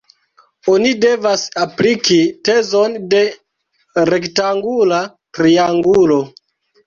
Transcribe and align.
Oni 0.75 0.93
devas 1.01 1.41
apliki 1.65 2.17
tezon 2.47 2.95
de 3.11 3.21
rektangula 4.13 5.03
triangulo. 5.39 6.19